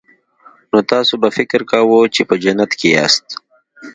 [0.71, 3.27] نو تاسو به فکر کاوه چې په جنت کې یاست